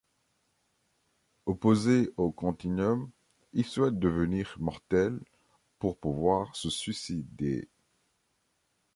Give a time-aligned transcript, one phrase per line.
[1.45, 3.11] Opposé au Continuum,
[3.53, 5.19] il souhaite devenir mortel
[5.77, 7.69] pour pouvoir se suicider.